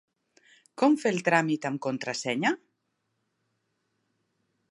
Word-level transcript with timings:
Com 0.81 0.95
fer 1.01 1.11
el 1.15 1.19
tràmit 1.27 1.67
amb 1.71 1.81
contrasenya? 1.87 2.53